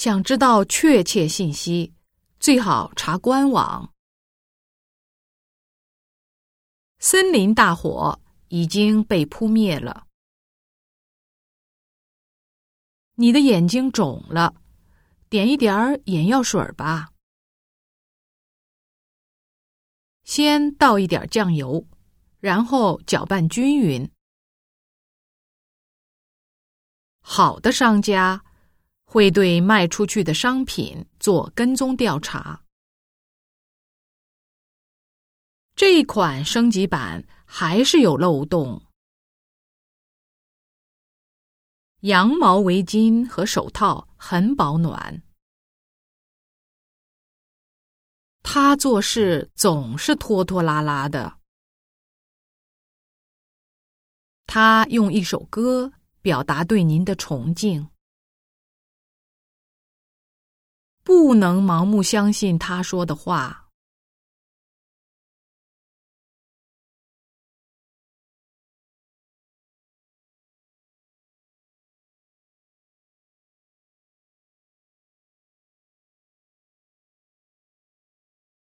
[0.00, 1.92] 想知道确切信息，
[2.38, 3.92] 最好查官网。
[7.00, 8.18] 森林大火
[8.48, 10.06] 已经被扑灭了。
[13.16, 14.54] 你的眼睛肿了，
[15.28, 17.10] 点一点儿眼药水吧。
[20.24, 21.86] 先倒一点酱油，
[22.38, 24.10] 然后搅拌均匀。
[27.20, 28.42] 好的商家
[29.12, 32.62] 会对卖出去的商品做跟踪调查。
[35.74, 38.80] 这一款升级版还是有漏洞。
[42.02, 45.20] 羊毛围巾和手套很保暖。
[48.44, 51.36] 他做事总是拖拖拉拉的。
[54.46, 57.89] 他用一首歌表达对您的崇敬。
[61.10, 63.59] 不能盲目相信他说的话。